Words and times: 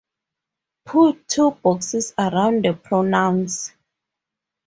Put 0.87 1.27
two 1.27 1.51
boxes 1.51 2.15
around 2.17 2.65
the 2.65 2.73
pronouns. 2.73 3.71